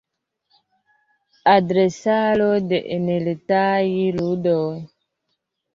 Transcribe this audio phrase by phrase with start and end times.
[1.55, 3.87] Adresaro de enretaj
[4.19, 4.71] ludoj.